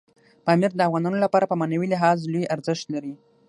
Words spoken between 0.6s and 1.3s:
د افغانانو